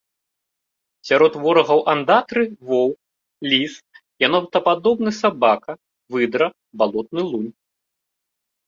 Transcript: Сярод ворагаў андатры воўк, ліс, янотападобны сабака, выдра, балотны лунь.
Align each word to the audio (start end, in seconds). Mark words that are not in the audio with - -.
Сярод 1.09 1.33
ворагаў 1.43 1.79
андатры 1.93 2.43
воўк, 2.69 2.97
ліс, 3.53 3.73
янотападобны 4.29 5.11
сабака, 5.21 5.73
выдра, 6.17 6.47
балотны 6.83 7.21
лунь. 7.31 7.51